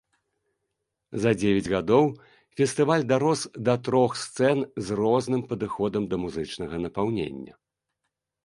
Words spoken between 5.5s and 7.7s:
падыходам да музычнага напаўнення.